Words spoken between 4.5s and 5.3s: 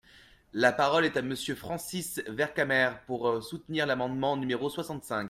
soixante-cinq.